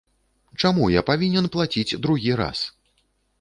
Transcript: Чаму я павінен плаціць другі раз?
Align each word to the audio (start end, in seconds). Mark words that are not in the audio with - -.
Чаму 0.63 0.87
я 0.99 1.03
павінен 1.09 1.49
плаціць 1.57 1.99
другі 2.07 2.31
раз? 2.41 2.65